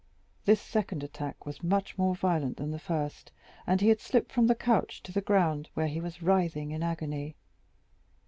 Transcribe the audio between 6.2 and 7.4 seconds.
writhing in agony.